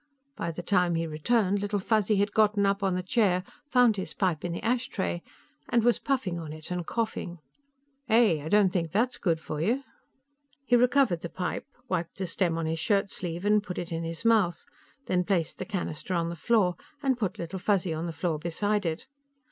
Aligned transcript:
By 0.35 0.49
the 0.49 0.63
time 0.63 0.95
he 0.95 1.05
returned, 1.05 1.61
Little 1.61 1.77
Fuzzy 1.77 2.15
had 2.15 2.31
gotten 2.31 2.65
up 2.65 2.81
on 2.81 2.95
the 2.95 3.03
chair, 3.03 3.43
found 3.69 3.97
his 3.97 4.15
pipe 4.15 4.43
in 4.43 4.51
the 4.51 4.63
ashtray 4.65 5.21
and 5.69 5.83
was 5.83 5.99
puffing 5.99 6.39
on 6.39 6.51
it 6.51 6.71
and 6.71 6.87
coughing. 6.87 7.37
"Hey, 8.07 8.41
I 8.41 8.49
don't 8.49 8.73
think 8.73 8.91
that's 8.91 9.19
good 9.19 9.39
for 9.39 9.61
you!" 9.61 9.83
He 10.65 10.75
recovered 10.75 11.21
the 11.21 11.29
pipe, 11.29 11.67
wiped 11.87 12.17
the 12.17 12.25
stem 12.25 12.57
on 12.57 12.65
his 12.65 12.79
shirt 12.79 13.11
sleeve 13.11 13.45
and 13.45 13.61
put 13.61 13.77
it 13.77 13.91
in 13.91 14.03
his 14.03 14.25
mouth, 14.25 14.65
then 15.05 15.23
placed 15.23 15.59
the 15.59 15.65
canister 15.65 16.15
on 16.15 16.29
the 16.29 16.35
floor, 16.35 16.77
and 17.03 17.15
put 17.19 17.37
Little 17.37 17.59
Fuzzy 17.59 17.93
on 17.93 18.07
the 18.07 18.11
floor 18.11 18.39
beside 18.39 18.87
it. 18.87 19.05